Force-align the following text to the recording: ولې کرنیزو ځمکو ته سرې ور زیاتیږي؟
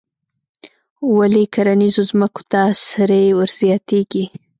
ولې 1.15 1.43
کرنیزو 1.53 2.01
ځمکو 2.09 2.41
ته 2.51 2.61
سرې 2.87 3.23
ور 3.37 3.49
زیاتیږي؟ 3.59 4.23